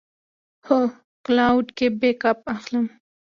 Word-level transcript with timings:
هو، 0.65 0.79
کلاوډ 1.25 1.65
کې 1.77 1.87
بیک 1.99 2.21
اپ 2.31 2.39
اخلم 2.55 2.85